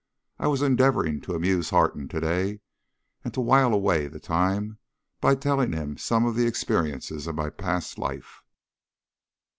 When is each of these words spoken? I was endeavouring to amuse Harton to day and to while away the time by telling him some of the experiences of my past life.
I 0.39 0.47
was 0.47 0.63
endeavouring 0.63 1.21
to 1.21 1.35
amuse 1.35 1.69
Harton 1.69 2.07
to 2.07 2.19
day 2.19 2.61
and 3.23 3.31
to 3.35 3.39
while 3.39 3.71
away 3.71 4.07
the 4.07 4.19
time 4.19 4.79
by 5.19 5.35
telling 5.35 5.73
him 5.73 5.95
some 5.95 6.25
of 6.25 6.33
the 6.35 6.47
experiences 6.47 7.27
of 7.27 7.35
my 7.35 7.51
past 7.51 7.99
life. 7.99 8.41